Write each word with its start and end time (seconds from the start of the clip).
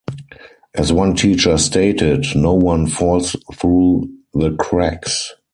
As 0.73 0.91
one 0.91 1.15
teacher 1.15 1.59
stated, 1.59 2.25
No 2.35 2.55
one 2.55 2.87
falls 2.87 3.35
through 3.53 4.11
the 4.33 4.49
cracks. 4.55 5.35